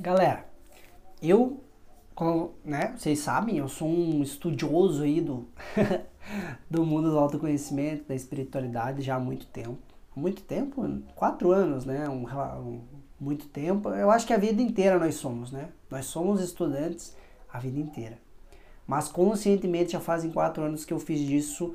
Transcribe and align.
Galera, 0.00 0.46
eu, 1.20 1.62
como, 2.14 2.54
né, 2.64 2.94
vocês 2.96 3.18
sabem, 3.18 3.58
eu 3.58 3.68
sou 3.68 3.86
um 3.86 4.22
estudioso 4.22 5.02
aí 5.02 5.20
do, 5.20 5.46
do 6.70 6.86
mundo 6.86 7.10
do 7.10 7.18
autoconhecimento, 7.18 8.08
da 8.08 8.14
espiritualidade 8.14 9.02
já 9.02 9.16
há 9.16 9.20
muito 9.20 9.44
tempo. 9.48 9.76
Muito 10.16 10.42
tempo? 10.42 10.82
Quatro 11.14 11.52
anos, 11.52 11.84
né? 11.84 12.08
Um, 12.08 12.24
um, 12.26 12.80
muito 13.20 13.46
tempo. 13.48 13.90
Eu 13.90 14.10
acho 14.10 14.26
que 14.26 14.32
a 14.32 14.38
vida 14.38 14.62
inteira 14.62 14.98
nós 14.98 15.16
somos, 15.16 15.52
né? 15.52 15.68
Nós 15.90 16.06
somos 16.06 16.40
estudantes 16.40 17.14
a 17.52 17.58
vida 17.58 17.78
inteira. 17.78 18.18
Mas 18.86 19.06
conscientemente 19.06 19.92
já 19.92 20.00
fazem 20.00 20.32
quatro 20.32 20.62
anos 20.62 20.82
que 20.82 20.94
eu 20.94 20.98
fiz 20.98 21.20
disso 21.20 21.74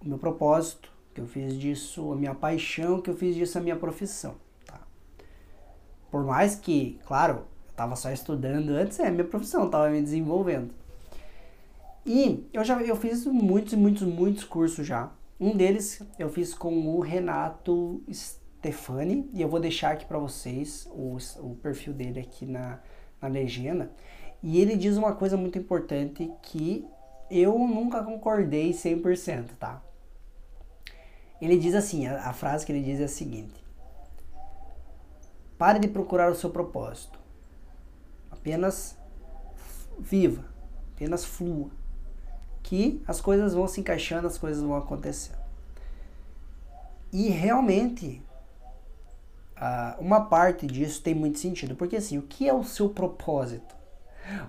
o 0.00 0.08
meu 0.08 0.16
propósito, 0.16 0.92
que 1.12 1.20
eu 1.20 1.26
fiz 1.26 1.58
disso 1.58 2.12
a 2.12 2.14
minha 2.14 2.36
paixão, 2.36 3.00
que 3.00 3.10
eu 3.10 3.16
fiz 3.16 3.34
disso 3.34 3.58
a 3.58 3.60
minha 3.60 3.74
profissão. 3.74 4.36
Por 6.10 6.24
mais 6.24 6.54
que, 6.54 6.98
claro, 7.06 7.34
eu 7.34 7.70
estava 7.70 7.96
só 7.96 8.10
estudando 8.10 8.70
antes, 8.70 8.98
é 8.98 9.10
minha 9.10 9.24
profissão, 9.24 9.66
estava 9.66 9.88
me 9.90 10.00
desenvolvendo. 10.00 10.72
E 12.04 12.48
eu 12.52 12.64
já 12.64 12.80
eu 12.82 12.96
fiz 12.96 13.26
muitos, 13.26 13.74
muitos, 13.74 14.02
muitos 14.02 14.44
cursos 14.44 14.86
já. 14.86 15.10
Um 15.38 15.56
deles 15.56 16.02
eu 16.18 16.30
fiz 16.30 16.54
com 16.54 16.96
o 16.96 17.00
Renato 17.00 18.02
Stefani, 18.10 19.28
e 19.32 19.42
eu 19.42 19.48
vou 19.48 19.60
deixar 19.60 19.92
aqui 19.92 20.06
para 20.06 20.18
vocês 20.18 20.88
o, 20.90 21.18
o 21.40 21.54
perfil 21.56 21.92
dele 21.92 22.20
aqui 22.20 22.46
na, 22.46 22.80
na 23.20 23.28
legenda. 23.28 23.90
E 24.42 24.60
ele 24.60 24.76
diz 24.76 24.96
uma 24.96 25.12
coisa 25.12 25.36
muito 25.36 25.58
importante 25.58 26.30
que 26.42 26.84
eu 27.30 27.58
nunca 27.58 28.02
concordei 28.02 28.70
100%, 28.70 29.50
tá? 29.58 29.82
Ele 31.40 31.56
diz 31.56 31.74
assim, 31.74 32.06
a, 32.06 32.28
a 32.28 32.32
frase 32.32 32.64
que 32.64 32.72
ele 32.72 32.82
diz 32.82 33.00
é 33.00 33.04
a 33.04 33.08
seguinte: 33.08 33.67
Pare 35.58 35.80
de 35.80 35.88
procurar 35.88 36.30
o 36.30 36.34
seu 36.36 36.50
propósito. 36.50 37.18
Apenas 38.30 38.96
viva, 39.98 40.44
apenas 40.94 41.24
flua. 41.24 41.70
Que 42.62 43.02
as 43.06 43.20
coisas 43.20 43.54
vão 43.54 43.66
se 43.66 43.80
encaixando, 43.80 44.28
as 44.28 44.38
coisas 44.38 44.62
vão 44.62 44.76
acontecendo. 44.76 45.38
E 47.12 47.28
realmente, 47.28 48.22
uma 49.98 50.26
parte 50.26 50.66
disso 50.66 51.02
tem 51.02 51.14
muito 51.14 51.38
sentido, 51.38 51.74
porque 51.74 51.96
assim, 51.96 52.18
o 52.18 52.22
que 52.22 52.48
é 52.48 52.54
o 52.54 52.62
seu 52.62 52.90
propósito? 52.90 53.76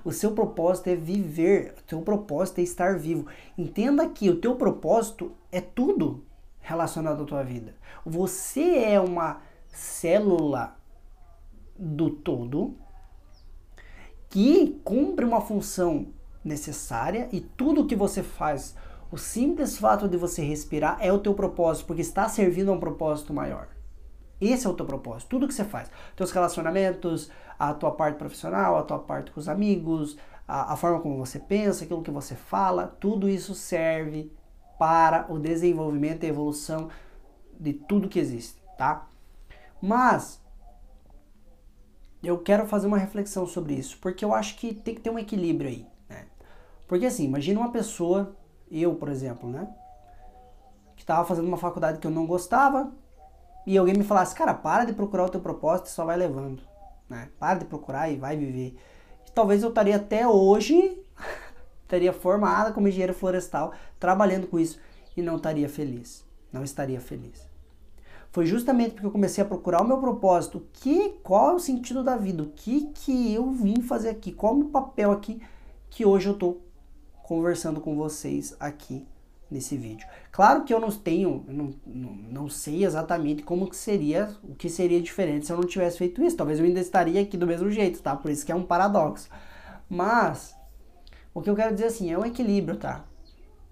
O 0.04 0.12
seu 0.12 0.34
propósito 0.34 0.90
é 0.90 0.96
viver, 0.96 1.74
o 1.80 1.84
teu 1.84 2.02
propósito 2.02 2.60
é 2.60 2.64
estar 2.64 3.00
vivo. 3.00 3.28
Entenda 3.58 4.08
que 4.10 4.30
o 4.30 4.40
teu 4.40 4.56
propósito 4.56 5.32
é 5.52 5.62
tudo 5.62 6.26
relacionado 6.60 7.24
à 7.24 7.26
tua 7.26 7.44
vida. 7.44 7.74
Você 8.06 8.78
é 8.84 9.00
uma 9.00 9.42
célula 9.70 10.78
do 11.80 12.10
todo 12.10 12.78
que 14.30 14.80
cumpre 14.84 15.26
uma 15.26 15.42
função 15.42 16.08
necessária 16.44 17.28
e 17.32 17.42
tudo 17.42 17.88
que 17.88 17.96
você 17.96 18.22
faz, 18.22 18.76
o 19.12 19.18
simples 19.18 19.78
fato 19.78 20.08
de 20.08 20.18
você 20.18 20.44
respirar 20.44 20.98
é 21.02 21.12
o 21.12 21.20
teu 21.20 21.34
propósito, 21.34 21.88
porque 21.88 22.02
está 22.02 22.30
servindo 22.30 22.70
a 22.70 22.76
um 22.76 22.80
propósito 22.80 23.34
maior. 23.34 23.68
Esse 24.40 24.68
é 24.68 24.70
o 24.70 24.74
teu 24.74 24.86
propósito, 24.86 25.30
tudo 25.30 25.48
que 25.48 25.54
você 25.54 25.66
faz. 25.66 25.90
Teus 26.16 26.32
relacionamentos, 26.32 27.32
a 27.58 27.74
tua 27.74 27.92
parte 27.92 28.18
profissional, 28.18 28.78
a 28.78 28.84
tua 28.84 29.00
parte 29.00 29.32
com 29.32 29.40
os 29.40 29.50
amigos, 29.50 30.18
a, 30.48 30.74
a 30.74 30.76
forma 30.78 31.02
como 31.02 31.18
você 31.18 31.40
pensa, 31.40 31.84
aquilo 31.84 32.04
que 32.04 32.12
você 32.12 32.36
fala, 32.36 32.96
tudo 33.00 33.28
isso 33.28 33.56
serve 33.56 34.32
para 34.78 35.26
o 35.30 35.38
desenvolvimento 35.40 36.24
e 36.24 36.28
evolução 36.28 36.90
de 37.60 37.74
tudo 37.74 38.08
que 38.08 38.20
existe, 38.20 38.62
tá? 38.78 39.08
Mas 39.82 40.42
eu 42.28 42.38
quero 42.40 42.66
fazer 42.68 42.88
uma 42.88 42.98
reflexão 42.98 43.48
sobre 43.48 43.74
isso, 43.74 43.98
porque 44.00 44.26
eu 44.26 44.34
acho 44.34 44.58
que 44.58 44.74
tem 44.74 44.94
que 44.94 45.02
ter 45.02 45.10
um 45.10 45.20
equilíbrio 45.20 45.70
aí, 45.70 45.88
né? 46.10 46.26
Porque 46.88 47.06
assim, 47.06 47.24
imagina 47.24 47.60
uma 47.60 47.72
pessoa, 47.72 48.36
eu, 48.70 48.96
por 48.96 49.10
exemplo, 49.10 49.50
né? 49.50 49.68
Que 50.96 51.04
estava 51.04 51.26
fazendo 51.26 51.48
uma 51.48 51.58
faculdade 51.58 52.00
que 52.00 52.06
eu 52.06 52.12
não 52.12 52.26
gostava, 52.26 52.92
e 53.66 53.78
alguém 53.78 53.96
me 53.96 54.04
falasse, 54.04 54.36
cara, 54.36 54.54
para 54.54 54.86
de 54.86 54.94
procurar 54.94 55.26
o 55.26 55.30
teu 55.30 55.40
propósito 55.40 55.88
e 55.88 55.92
só 55.92 56.04
vai 56.04 56.18
levando, 56.18 56.62
né? 57.08 57.30
Para 57.40 57.60
de 57.60 57.66
procurar 57.66 58.10
e 58.10 58.18
vai 58.18 58.36
viver. 58.36 58.78
E 59.26 59.32
talvez 59.32 59.64
eu 59.64 59.70
estaria 59.70 59.96
até 59.96 60.28
hoje, 60.28 61.02
estaria 61.84 62.12
formada 62.12 62.74
como 62.74 62.88
engenheiro 62.88 63.14
florestal, 63.14 63.74
trabalhando 64.00 64.48
com 64.48 64.60
isso, 64.60 64.80
e 65.16 65.22
não 65.22 65.38
estaria 65.38 65.70
feliz. 65.70 66.28
Não 66.52 66.64
estaria 66.64 67.00
feliz 67.00 67.49
foi 68.32 68.46
justamente 68.46 68.92
porque 68.92 69.08
eu 69.08 69.12
comecei 69.12 69.44
a 69.44 69.48
procurar 69.48 69.82
o 69.82 69.88
meu 69.88 69.98
propósito, 69.98 70.66
que 70.74 71.10
qual 71.24 71.52
é 71.52 71.54
o 71.56 71.60
sentido 71.60 72.04
da 72.04 72.16
vida, 72.16 72.44
o 72.44 72.50
que 72.50 72.88
que 72.94 73.34
eu 73.34 73.52
vim 73.52 73.82
fazer 73.82 74.10
aqui, 74.10 74.32
qual 74.32 74.54
é 74.54 74.56
o 74.56 74.60
meu 74.60 74.70
papel 74.70 75.12
aqui, 75.12 75.42
que 75.90 76.06
hoje 76.06 76.28
eu 76.28 76.34
estou 76.34 76.62
conversando 77.24 77.82
com 77.82 77.96
vocês 77.96 78.56
aqui 78.60 79.06
nesse 79.50 79.76
vídeo. 79.76 80.08
Claro 80.32 80.64
que 80.64 80.74
eu 80.74 80.80
não 80.80 80.92
tenho, 80.92 81.44
não, 81.48 81.74
não, 81.86 82.50
sei 82.50 82.86
exatamente 82.86 83.42
como 83.42 83.68
que 83.68 83.76
seria, 83.76 84.36
o 84.44 84.54
que 84.54 84.70
seria 84.70 85.02
diferente 85.02 85.48
se 85.48 85.52
eu 85.52 85.58
não 85.58 85.64
tivesse 85.64 85.98
feito 85.98 86.24
isso. 86.24 86.38
Talvez 86.38 86.60
eu 86.60 86.66
ainda 86.66 86.80
estaria 86.80 87.22
aqui 87.22 87.36
do 87.36 87.48
mesmo 87.48 87.70
jeito, 87.72 88.02
tá? 88.02 88.16
Por 88.16 88.30
isso 88.30 88.46
que 88.46 88.52
é 88.52 88.56
um 88.56 88.64
paradoxo. 88.64 89.28
Mas 89.90 90.56
o 91.34 91.42
que 91.42 91.50
eu 91.50 91.56
quero 91.56 91.74
dizer 91.74 91.88
assim, 91.88 92.12
é 92.12 92.18
um 92.18 92.26
equilíbrio, 92.26 92.78
tá? 92.78 93.06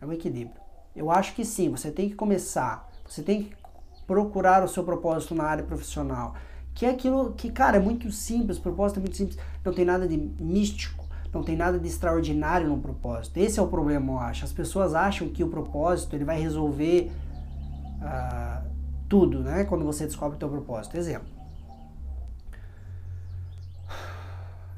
É 0.01 0.05
um 0.05 0.11
equilíbrio. 0.11 0.59
Eu 0.95 1.11
acho 1.11 1.35
que 1.35 1.45
sim, 1.45 1.69
você 1.69 1.91
tem 1.91 2.09
que 2.09 2.15
começar, 2.15 2.89
você 3.07 3.21
tem 3.21 3.43
que 3.43 3.55
procurar 4.07 4.63
o 4.63 4.67
seu 4.67 4.83
propósito 4.83 5.35
na 5.35 5.43
área 5.43 5.63
profissional. 5.63 6.33
Que 6.73 6.85
é 6.85 6.89
aquilo 6.89 7.33
que, 7.33 7.51
cara, 7.51 7.77
é 7.77 7.79
muito 7.79 8.11
simples, 8.11 8.57
o 8.57 8.61
propósito 8.61 8.97
é 8.97 9.01
muito 9.01 9.17
simples, 9.17 9.37
não 9.63 9.73
tem 9.73 9.83
nada 9.83 10.07
de 10.07 10.17
místico, 10.17 11.05
não 11.33 11.43
tem 11.43 11.55
nada 11.55 11.77
de 11.77 11.87
extraordinário 11.87 12.67
no 12.67 12.79
propósito. 12.79 13.37
Esse 13.37 13.59
é 13.59 13.61
o 13.61 13.67
problema, 13.67 14.13
eu 14.13 14.19
acho. 14.19 14.45
As 14.45 14.51
pessoas 14.51 14.95
acham 14.95 15.27
que 15.27 15.43
o 15.43 15.49
propósito 15.49 16.15
ele 16.15 16.23
vai 16.23 16.39
resolver 16.39 17.11
uh, 18.01 18.67
tudo, 19.09 19.39
né? 19.39 19.65
Quando 19.65 19.83
você 19.83 20.05
descobre 20.05 20.37
o 20.37 20.39
teu 20.39 20.49
propósito. 20.49 20.95
Exemplo. 20.95 21.36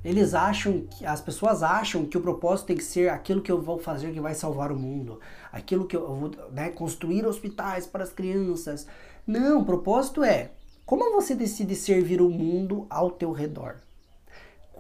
Eles 0.04 0.34
acham 0.34 0.82
que 0.82 1.06
as 1.06 1.20
pessoas 1.20 1.62
acham 1.62 2.06
que 2.06 2.18
o 2.18 2.22
propósito 2.22 2.68
tem 2.68 2.78
que 2.78 2.84
ser 2.84 3.10
aquilo 3.10 3.42
que 3.42 3.52
eu 3.52 3.62
vou 3.62 3.78
fazer 3.78 4.14
que 4.14 4.22
vai 4.22 4.34
salvar 4.34 4.72
o 4.72 4.80
mundo, 4.80 5.20
aquilo 5.52 5.86
que 5.86 5.96
eu 5.96 6.16
vou 6.16 6.32
né, 6.52 6.70
construir 6.70 7.26
hospitais 7.26 7.86
para 7.86 8.04
as 8.04 8.12
crianças, 8.12 8.88
não, 9.28 9.62
o 9.62 9.66
propósito 9.66 10.24
é 10.24 10.52
como 10.90 11.12
você 11.12 11.36
decide 11.36 11.76
servir 11.76 12.20
o 12.20 12.32
mundo 12.32 12.88
ao 12.90 13.12
teu 13.12 13.32
redor. 13.32 13.76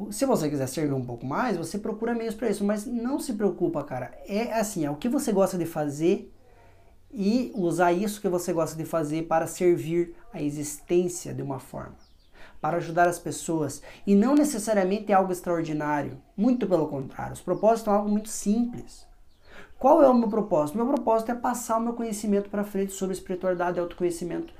Se 0.09 0.25
você 0.25 0.49
quiser 0.49 0.67
servir 0.67 0.93
um 0.93 1.05
pouco 1.05 1.23
mais, 1.23 1.55
você 1.55 1.77
procura 1.77 2.15
meios 2.15 2.33
para 2.33 2.49
isso, 2.49 2.63
mas 2.63 2.83
não 2.83 3.19
se 3.19 3.33
preocupa, 3.33 3.83
cara. 3.83 4.11
É 4.27 4.53
assim, 4.53 4.83
é 4.83 4.89
o 4.89 4.95
que 4.95 5.07
você 5.07 5.31
gosta 5.31 5.55
de 5.55 5.67
fazer 5.67 6.33
e 7.11 7.51
usar 7.53 7.91
isso 7.91 8.21
que 8.21 8.27
você 8.27 8.51
gosta 8.51 8.75
de 8.75 8.85
fazer 8.85 9.27
para 9.27 9.45
servir 9.45 10.15
a 10.33 10.41
existência 10.41 11.31
de 11.31 11.43
uma 11.43 11.59
forma, 11.59 11.95
para 12.61 12.77
ajudar 12.77 13.07
as 13.07 13.19
pessoas 13.19 13.81
e 14.05 14.15
não 14.15 14.35
necessariamente 14.35 15.11
é 15.11 15.15
algo 15.15 15.31
extraordinário. 15.31 16.21
Muito 16.35 16.67
pelo 16.67 16.87
contrário, 16.87 17.33
os 17.33 17.41
propósitos 17.41 17.85
são 17.85 17.93
algo 17.93 18.09
muito 18.09 18.29
simples. 18.29 19.07
Qual 19.77 20.03
é 20.03 20.09
o 20.09 20.13
meu 20.13 20.27
propósito? 20.27 20.77
Meu 20.77 20.87
propósito 20.87 21.31
é 21.31 21.35
passar 21.35 21.77
o 21.77 21.81
meu 21.81 21.93
conhecimento 21.93 22.49
para 22.49 22.65
frente 22.65 22.91
sobre 22.91 23.15
espiritualidade 23.15 23.77
e 23.77 23.79
autoconhecimento. 23.79 24.53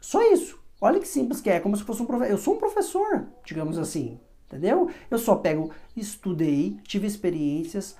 Só 0.00 0.22
isso. 0.32 0.58
Olha 0.80 1.00
que 1.00 1.08
simples 1.08 1.40
que 1.40 1.50
é, 1.50 1.60
como 1.60 1.76
se 1.76 1.84
fosse 1.84 2.02
um 2.02 2.06
professor. 2.06 2.30
Eu 2.30 2.38
sou 2.38 2.54
um 2.54 2.58
professor, 2.58 3.26
digamos 3.44 3.78
assim, 3.78 4.20
entendeu? 4.46 4.90
Eu 5.10 5.18
só 5.18 5.36
pego, 5.36 5.70
estudei, 5.94 6.78
tive 6.84 7.06
experiências 7.06 7.96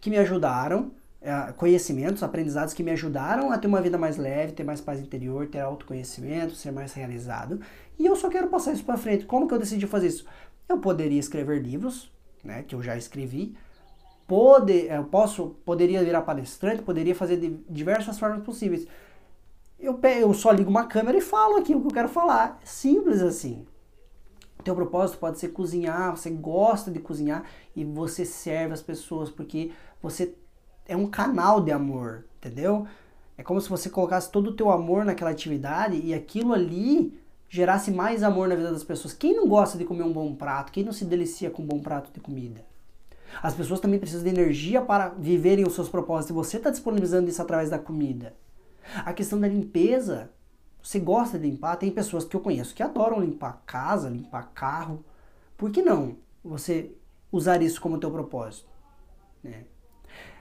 que 0.00 0.10
me 0.10 0.18
ajudaram, 0.18 0.90
conhecimentos, 1.56 2.22
aprendizados 2.22 2.72
que 2.72 2.82
me 2.82 2.90
ajudaram 2.92 3.50
a 3.50 3.58
ter 3.58 3.66
uma 3.66 3.80
vida 3.80 3.98
mais 3.98 4.16
leve, 4.16 4.52
ter 4.52 4.64
mais 4.64 4.80
paz 4.80 5.00
interior, 5.00 5.48
ter 5.48 5.60
autoconhecimento, 5.60 6.54
ser 6.54 6.70
mais 6.70 6.92
realizado. 6.92 7.60
E 7.98 8.06
eu 8.06 8.14
só 8.14 8.28
quero 8.28 8.48
passar 8.48 8.72
isso 8.72 8.84
para 8.84 8.96
frente. 8.96 9.26
Como 9.26 9.48
que 9.48 9.54
eu 9.54 9.58
decidi 9.58 9.86
fazer 9.86 10.08
isso? 10.08 10.24
Eu 10.68 10.78
poderia 10.78 11.18
escrever 11.18 11.60
livros, 11.60 12.12
né, 12.44 12.62
que 12.62 12.74
eu 12.74 12.82
já 12.82 12.96
escrevi, 12.96 13.56
Pode, 14.28 14.86
eu 14.88 15.04
posso, 15.04 15.56
poderia 15.64 16.04
virar 16.04 16.20
palestrante, 16.20 16.82
poderia 16.82 17.14
fazer 17.14 17.38
de 17.38 17.48
diversas 17.66 18.18
formas 18.18 18.44
possíveis. 18.44 18.86
Eu, 19.80 19.98
eu 20.20 20.34
só 20.34 20.50
ligo 20.50 20.68
uma 20.68 20.84
câmera 20.84 21.16
e 21.16 21.22
falo 21.22 21.56
aqui 21.56 21.74
o 21.74 21.80
que 21.80 21.86
eu 21.86 21.94
quero 21.94 22.10
falar. 22.10 22.60
Simples 22.62 23.22
assim. 23.22 23.66
O 24.60 24.62
teu 24.62 24.74
propósito 24.74 25.18
pode 25.18 25.38
ser 25.38 25.48
cozinhar, 25.48 26.14
você 26.14 26.28
gosta 26.28 26.90
de 26.90 26.98
cozinhar 26.98 27.42
e 27.74 27.86
você 27.86 28.26
serve 28.26 28.74
as 28.74 28.82
pessoas 28.82 29.30
porque 29.30 29.70
você 30.02 30.34
é 30.88 30.96
um 30.96 31.06
canal 31.06 31.60
de 31.60 31.70
amor, 31.70 32.24
entendeu? 32.38 32.86
É 33.36 33.42
como 33.42 33.60
se 33.60 33.68
você 33.68 33.88
colocasse 33.88 34.32
todo 34.32 34.48
o 34.48 34.54
teu 34.54 34.70
amor 34.70 35.04
naquela 35.04 35.30
atividade 35.30 36.00
e 36.02 36.12
aquilo 36.12 36.54
ali 36.54 37.16
gerasse 37.48 37.90
mais 37.90 38.22
amor 38.22 38.48
na 38.48 38.56
vida 38.56 38.72
das 38.72 38.82
pessoas. 38.82 39.14
Quem 39.14 39.36
não 39.36 39.46
gosta 39.46 39.78
de 39.78 39.84
comer 39.84 40.02
um 40.02 40.12
bom 40.12 40.34
prato? 40.34 40.72
Quem 40.72 40.84
não 40.84 40.92
se 40.92 41.04
delicia 41.04 41.50
com 41.50 41.62
um 41.62 41.66
bom 41.66 41.78
prato 41.78 42.10
de 42.12 42.20
comida? 42.20 42.64
As 43.42 43.54
pessoas 43.54 43.80
também 43.80 43.98
precisam 43.98 44.24
de 44.24 44.30
energia 44.30 44.80
para 44.80 45.10
viverem 45.10 45.66
os 45.66 45.74
seus 45.74 45.88
propósitos 45.88 46.30
e 46.30 46.32
você 46.32 46.56
está 46.56 46.70
disponibilizando 46.70 47.28
isso 47.28 47.40
através 47.40 47.70
da 47.70 47.78
comida. 47.78 48.34
A 49.04 49.12
questão 49.12 49.38
da 49.38 49.46
limpeza, 49.46 50.30
Você 50.82 50.98
gosta 50.98 51.38
de 51.38 51.50
limpar? 51.50 51.76
Tem 51.76 51.90
pessoas 51.90 52.24
que 52.24 52.34
eu 52.34 52.40
conheço 52.40 52.74
que 52.74 52.82
adoram 52.82 53.20
limpar 53.20 53.62
casa, 53.66 54.08
limpar 54.08 54.52
carro. 54.54 55.04
Por 55.56 55.70
que 55.70 55.82
não 55.82 56.16
você 56.42 56.92
usar 57.30 57.60
isso 57.60 57.80
como 57.80 57.98
teu 57.98 58.10
propósito? 58.10 58.68
Né? 59.42 59.64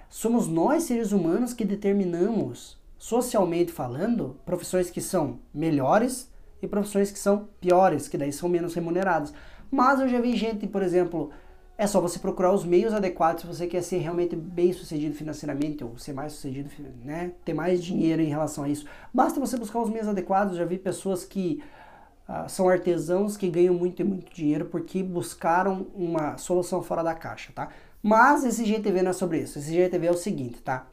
Somos 0.10 0.48
nós, 0.48 0.84
seres 0.84 1.12
humanos, 1.12 1.54
que 1.54 1.66
determinamos, 1.66 2.78
socialmente 2.98 3.72
falando, 3.72 4.38
profissões 4.46 4.90
que 4.90 5.02
são 5.02 5.40
melhores 5.54 6.32
e 6.62 6.68
profissões 6.68 7.12
que 7.12 7.20
são 7.20 7.48
piores, 7.60 8.08
que 8.08 8.18
daí 8.18 8.32
são 8.32 8.50
menos 8.50 8.74
remuneradas. 8.74 9.34
Mas 9.70 10.00
eu 10.00 10.08
já 10.08 10.20
vi 10.20 10.36
gente, 10.36 10.66
por 10.66 10.82
exemplo, 10.82 11.30
é 11.78 11.86
só 11.86 12.02
você 12.02 12.18
procurar 12.18 12.52
os 12.52 12.66
meios 12.66 12.94
adequados 12.94 13.42
se 13.42 13.48
você 13.48 13.68
quer 13.68 13.84
ser 13.84 13.98
realmente 13.98 14.36
bem 14.36 14.74
sucedido 14.74 15.14
financeiramente 15.14 15.84
ou 15.84 15.98
ser 15.98 16.14
mais 16.14 16.34
sucedido, 16.34 16.70
né? 17.04 17.34
Ter 17.46 17.54
mais 17.54 17.84
dinheiro 17.84 18.22
em 18.22 18.26
relação 18.26 18.64
a 18.64 18.70
isso. 18.70 18.86
Basta 19.14 19.40
você 19.40 19.58
buscar 19.58 19.80
os 19.80 19.90
meios 19.90 20.08
adequados. 20.08 20.58
Já 20.58 20.66
vi 20.66 20.80
pessoas 20.80 21.24
que 21.24 21.62
uh, 22.28 22.50
são 22.50 22.68
artesãos 22.68 23.38
que 23.38 23.48
ganham 23.48 23.76
muito 23.76 24.02
e 24.02 24.06
muito 24.06 24.34
dinheiro 24.34 24.66
porque 24.66 25.04
buscaram 25.04 25.86
uma 25.94 26.38
solução 26.38 26.82
fora 26.82 27.04
da 27.04 27.14
caixa, 27.14 27.52
tá? 27.54 27.70
Mas 28.02 28.44
esse 28.44 28.66
GTV 28.66 29.02
não 29.02 29.12
é 29.12 29.14
sobre 29.14 29.40
isso. 29.40 29.60
Esse 29.60 29.74
GTV 29.74 30.08
é 30.08 30.12
o 30.12 30.18
seguinte, 30.18 30.62
tá? 30.62 30.88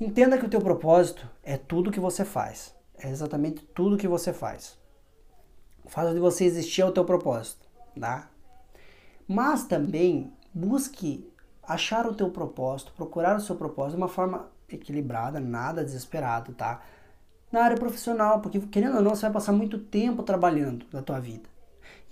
Entenda 0.00 0.38
que 0.38 0.46
o 0.46 0.48
teu 0.48 0.60
propósito 0.60 1.28
é 1.42 1.56
tudo 1.56 1.90
que 1.90 2.00
você 2.00 2.24
faz. 2.24 2.74
É 2.98 3.08
exatamente 3.08 3.62
tudo 3.74 3.96
que 3.96 4.08
você 4.08 4.32
faz. 4.32 4.78
O 5.84 5.88
fato 5.88 6.12
de 6.12 6.20
você 6.20 6.44
existir 6.44 6.82
é 6.82 6.86
o 6.86 6.92
teu 6.92 7.04
propósito, 7.04 7.66
tá? 7.98 8.30
Mas 9.26 9.64
também 9.64 10.32
busque 10.52 11.28
achar 11.62 12.06
o 12.06 12.14
teu 12.14 12.30
propósito, 12.30 12.92
procurar 12.92 13.36
o 13.36 13.40
seu 13.40 13.56
propósito 13.56 13.96
de 13.96 14.02
uma 14.02 14.08
forma 14.08 14.50
equilibrada, 14.68 15.40
nada 15.40 15.84
desesperado, 15.84 16.52
tá? 16.52 16.82
Na 17.50 17.62
área 17.62 17.76
profissional, 17.76 18.40
porque 18.40 18.60
querendo 18.60 18.96
ou 18.96 19.02
não, 19.02 19.14
você 19.14 19.22
vai 19.22 19.32
passar 19.32 19.52
muito 19.52 19.78
tempo 19.78 20.22
trabalhando 20.22 20.86
na 20.92 21.02
tua 21.02 21.18
vida. 21.18 21.48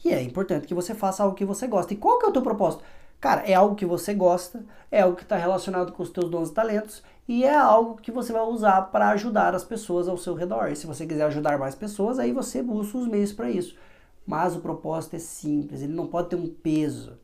E 0.05 0.13
é 0.13 0.23
importante 0.23 0.67
que 0.67 0.75
você 0.75 0.95
faça 0.95 1.23
algo 1.23 1.35
que 1.35 1.45
você 1.45 1.67
gosta. 1.67 1.93
E 1.93 1.97
qual 1.97 2.19
que 2.19 2.27
é 2.27 2.29
o 2.29 2.33
teu 2.33 2.43
propósito? 2.43 2.85
Cara, 3.21 3.43
é 3.43 3.55
algo 3.55 3.75
que 3.75 3.85
você 3.85 4.15
gosta, 4.15 4.65
é 4.91 5.01
algo 5.01 5.17
que 5.17 5.25
está 5.25 5.37
relacionado 5.37 5.93
com 5.93 6.03
os 6.03 6.11
teus 6.11 6.31
dons 6.31 6.51
e 6.51 6.55
talentos 6.55 7.03
e 7.27 7.45
é 7.45 7.55
algo 7.55 7.97
que 7.97 8.13
você 8.13 8.33
vai 8.33 8.43
usar 8.43 8.83
para 8.83 9.11
ajudar 9.11 9.55
as 9.55 9.65
pessoas 9.65 10.09
ao 10.09 10.17
seu 10.17 10.35
redor. 10.35 10.69
E 10.71 10.77
se 10.77 10.87
você 10.87 11.07
quiser 11.07 11.25
ajudar 11.25 11.59
mais 11.59 11.75
pessoas, 11.75 12.19
aí 12.19 12.33
você 12.33 12.63
busca 12.63 12.97
os 12.97 13.09
meios 13.09 13.33
para 13.33 13.51
isso. 13.51 13.77
Mas 14.27 14.55
o 14.55 14.61
propósito 14.61 15.17
é 15.17 15.19
simples, 15.19 15.83
ele 15.83 15.93
não 15.93 16.07
pode 16.07 16.29
ter 16.29 16.37
um 16.37 16.49
peso. 16.49 17.19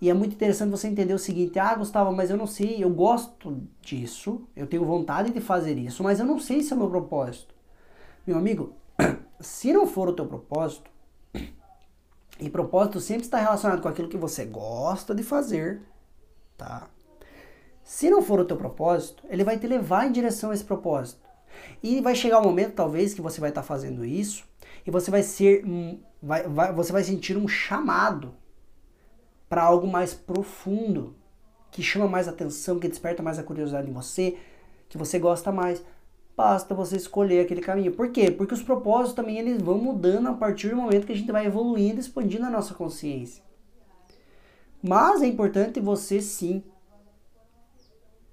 E 0.00 0.08
é 0.08 0.14
muito 0.14 0.34
interessante 0.34 0.70
você 0.70 0.86
entender 0.88 1.14
o 1.14 1.18
seguinte: 1.18 1.58
ah, 1.58 1.74
Gustavo, 1.74 2.12
mas 2.12 2.30
eu 2.30 2.36
não 2.36 2.46
sei, 2.46 2.82
eu 2.82 2.90
gosto 2.90 3.62
disso, 3.80 4.42
eu 4.54 4.66
tenho 4.66 4.84
vontade 4.84 5.32
de 5.32 5.40
fazer 5.40 5.76
isso, 5.78 6.02
mas 6.02 6.20
eu 6.20 6.26
não 6.26 6.38
sei 6.38 6.62
se 6.62 6.72
é 6.72 6.76
o 6.76 6.78
meu 6.78 6.90
propósito. 6.90 7.54
Meu 8.26 8.36
amigo, 8.36 8.74
se 9.40 9.72
não 9.72 9.86
for 9.86 10.08
o 10.08 10.12
teu 10.12 10.26
propósito, 10.26 10.90
e 12.38 12.48
propósito 12.48 13.00
sempre 13.00 13.24
está 13.24 13.38
relacionado 13.38 13.82
com 13.82 13.88
aquilo 13.88 14.08
que 14.08 14.16
você 14.16 14.44
gosta 14.44 15.14
de 15.14 15.22
fazer, 15.22 15.82
tá? 16.56 16.88
Se 17.82 18.10
não 18.10 18.22
for 18.22 18.40
o 18.40 18.44
teu 18.44 18.56
propósito, 18.56 19.24
ele 19.28 19.44
vai 19.44 19.58
te 19.58 19.66
levar 19.66 20.06
em 20.06 20.12
direção 20.12 20.50
a 20.50 20.54
esse 20.54 20.64
propósito. 20.64 21.26
E 21.82 22.00
vai 22.00 22.14
chegar 22.14 22.38
um 22.38 22.44
momento, 22.44 22.74
talvez, 22.74 23.14
que 23.14 23.20
você 23.20 23.40
vai 23.40 23.50
estar 23.50 23.62
tá 23.62 23.66
fazendo 23.66 24.04
isso 24.04 24.44
e 24.86 24.90
você 24.90 25.10
vai 25.10 25.22
ser 25.22 25.64
vai, 26.22 26.46
vai, 26.46 26.72
você 26.72 26.92
vai 26.92 27.02
sentir 27.02 27.36
um 27.36 27.48
chamado 27.48 28.34
para 29.48 29.62
algo 29.62 29.86
mais 29.86 30.12
profundo, 30.12 31.16
que 31.70 31.82
chama 31.82 32.06
mais 32.06 32.28
atenção, 32.28 32.78
que 32.78 32.88
desperta 32.88 33.22
mais 33.22 33.38
a 33.38 33.42
curiosidade 33.42 33.88
em 33.88 33.92
você, 33.92 34.36
que 34.88 34.98
você 34.98 35.18
gosta 35.18 35.50
mais. 35.50 35.82
Basta 36.38 36.72
você 36.72 36.94
escolher 36.94 37.40
aquele 37.40 37.60
caminho. 37.60 37.90
Por 37.90 38.12
quê? 38.12 38.30
Porque 38.30 38.54
os 38.54 38.62
propósitos 38.62 39.12
também 39.12 39.38
eles 39.38 39.60
vão 39.60 39.76
mudando 39.76 40.28
a 40.28 40.34
partir 40.34 40.68
do 40.68 40.76
momento 40.76 41.04
que 41.04 41.12
a 41.12 41.16
gente 41.16 41.32
vai 41.32 41.44
evoluindo, 41.44 41.98
expandindo 41.98 42.46
a 42.46 42.50
nossa 42.50 42.74
consciência. 42.74 43.42
Mas 44.80 45.20
é 45.20 45.26
importante 45.26 45.80
você 45.80 46.20
sim 46.22 46.62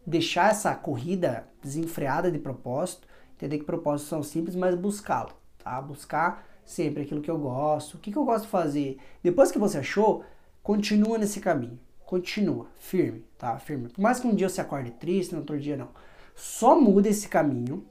deixar 0.05 0.51
essa 0.51 0.75
corrida 0.75 1.47
desenfreada 1.63 2.31
de 2.31 2.37
propósito, 2.37 3.07
entender 3.33 3.57
que 3.57 3.65
propósitos 3.65 4.07
são 4.07 4.21
simples, 4.21 4.55
mas 4.55 4.75
buscá-lo, 4.75 5.31
tá? 5.57 5.81
Buscar 5.81 6.47
sempre 6.63 7.01
aquilo 7.01 7.21
que 7.21 7.31
eu 7.31 7.39
gosto, 7.39 7.95
o 7.95 7.97
que, 7.97 8.11
que 8.11 8.17
eu 8.19 8.23
gosto 8.23 8.43
de 8.43 8.51
fazer. 8.51 8.99
Depois 9.23 9.51
que 9.51 9.57
você 9.57 9.79
achou, 9.79 10.23
continua 10.61 11.17
nesse 11.17 11.39
caminho. 11.39 11.79
Continua, 12.05 12.67
firme, 12.75 13.25
tá? 13.35 13.57
Firme. 13.57 13.89
Por 13.89 13.99
mais 13.99 14.19
que 14.19 14.27
um 14.27 14.35
dia 14.35 14.47
você 14.47 14.61
acorde 14.61 14.91
triste, 14.91 15.31
no 15.31 15.39
outro 15.39 15.59
dia 15.59 15.75
não. 15.75 15.89
Só 16.35 16.79
mude 16.79 17.09
esse 17.09 17.27
caminho, 17.27 17.83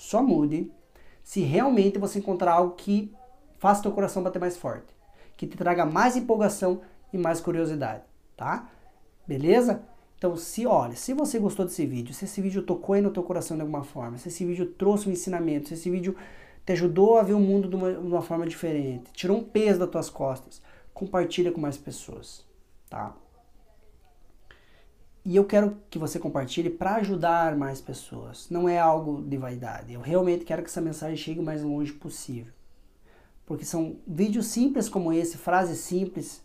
só 0.00 0.22
mude 0.22 0.72
se 1.22 1.42
realmente 1.42 1.98
você 1.98 2.18
encontrar 2.18 2.54
algo 2.54 2.74
que 2.74 3.12
faça 3.58 3.82
teu 3.82 3.92
coração 3.92 4.22
bater 4.22 4.38
mais 4.38 4.56
forte, 4.56 4.96
que 5.36 5.46
te 5.46 5.58
traga 5.58 5.84
mais 5.84 6.16
empolgação 6.16 6.80
e 7.12 7.18
mais 7.18 7.38
curiosidade, 7.38 8.02
tá? 8.34 8.70
Beleza? 9.28 9.82
Então, 10.16 10.34
se 10.38 10.66
olha, 10.66 10.96
se 10.96 11.12
você 11.12 11.38
gostou 11.38 11.66
desse 11.66 11.84
vídeo, 11.84 12.14
se 12.14 12.24
esse 12.24 12.40
vídeo 12.40 12.62
tocou 12.62 12.94
aí 12.94 13.02
no 13.02 13.10
teu 13.10 13.22
coração 13.22 13.58
de 13.58 13.60
alguma 13.60 13.84
forma, 13.84 14.16
se 14.16 14.28
esse 14.28 14.42
vídeo 14.42 14.72
trouxe 14.72 15.06
um 15.06 15.12
ensinamento, 15.12 15.68
se 15.68 15.74
esse 15.74 15.90
vídeo 15.90 16.16
te 16.64 16.72
ajudou 16.72 17.18
a 17.18 17.22
ver 17.22 17.34
o 17.34 17.38
mundo 17.38 17.68
de 17.68 17.76
uma, 17.76 17.92
de 17.92 17.98
uma 17.98 18.22
forma 18.22 18.46
diferente, 18.46 19.12
tirou 19.12 19.36
um 19.36 19.44
peso 19.44 19.80
das 19.80 19.90
tuas 19.90 20.08
costas, 20.08 20.62
compartilha 20.94 21.52
com 21.52 21.60
mais 21.60 21.76
pessoas, 21.76 22.42
tá? 22.88 23.14
E 25.24 25.36
eu 25.36 25.44
quero 25.44 25.76
que 25.90 25.98
você 25.98 26.18
compartilhe 26.18 26.70
para 26.70 26.96
ajudar 26.96 27.54
mais 27.54 27.80
pessoas. 27.80 28.48
Não 28.48 28.68
é 28.68 28.78
algo 28.78 29.22
de 29.22 29.36
vaidade. 29.36 29.92
Eu 29.92 30.00
realmente 30.00 30.44
quero 30.44 30.62
que 30.62 30.70
essa 30.70 30.80
mensagem 30.80 31.16
chegue 31.16 31.40
o 31.40 31.42
mais 31.42 31.62
longe 31.62 31.92
possível. 31.92 32.52
Porque 33.44 33.64
são 33.64 33.96
vídeos 34.06 34.46
simples 34.46 34.88
como 34.88 35.12
esse, 35.12 35.36
frases 35.36 35.78
simples, 35.78 36.42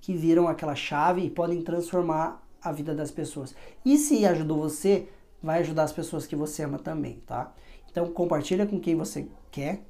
que 0.00 0.14
viram 0.14 0.46
aquela 0.46 0.74
chave 0.74 1.22
e 1.22 1.30
podem 1.30 1.62
transformar 1.62 2.46
a 2.62 2.70
vida 2.70 2.94
das 2.94 3.10
pessoas. 3.10 3.54
E 3.84 3.98
se 3.98 4.24
ajudou 4.24 4.58
você, 4.58 5.08
vai 5.42 5.60
ajudar 5.60 5.82
as 5.82 5.92
pessoas 5.92 6.26
que 6.26 6.36
você 6.36 6.62
ama 6.62 6.78
também, 6.78 7.20
tá? 7.26 7.52
Então 7.90 8.06
compartilha 8.12 8.66
com 8.66 8.78
quem 8.78 8.94
você 8.94 9.26
quer, 9.50 9.82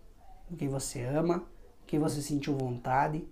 com 0.49 0.57
quem 0.57 0.69
você 0.69 1.03
ama, 1.03 1.45
quem 1.87 2.01
você 2.01 2.23
sentiu 2.23 2.57
vontade. 2.57 3.25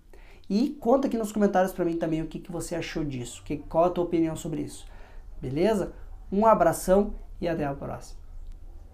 E 0.49 0.70
conta 0.81 1.06
aqui 1.06 1.17
nos 1.17 1.32
comentários 1.32 1.73
para 1.73 1.85
mim 1.85 1.97
também 1.97 2.23
o 2.23 2.26
que, 2.26 2.38
que 2.38 2.52
você 2.52 2.75
achou 2.75 3.05
disso, 3.05 3.43
que, 3.44 3.56
qual 3.56 3.85
a 3.85 3.91
tua 3.91 4.05
opinião 4.05 4.37
sobre 4.37 4.62
isso. 4.62 4.89
Beleza? 5.40 5.92
Um 6.31 6.46
abração 6.46 7.14
e 7.40 7.48
até 7.48 7.64
a 7.64 7.75
próxima. 7.75 8.19